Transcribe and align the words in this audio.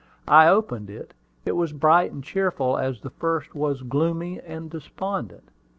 I 0.27 0.47
opened 0.47 0.89
it: 0.89 1.13
it 1.45 1.51
was 1.51 1.73
bright 1.73 2.11
and 2.11 2.23
cheerful 2.23 2.75
as 2.75 3.01
the 3.01 3.11
first 3.11 3.53
was 3.53 3.83
gloomy 3.83 4.39
and 4.41 4.67
despondent. 4.67 5.49